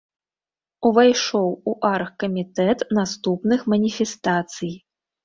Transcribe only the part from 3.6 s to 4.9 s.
маніфестацый.